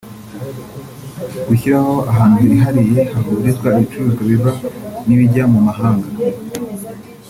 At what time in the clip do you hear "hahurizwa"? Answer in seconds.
3.13-3.67